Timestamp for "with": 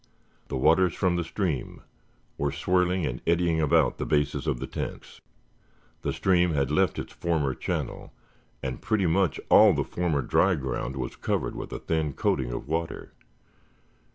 11.55-11.71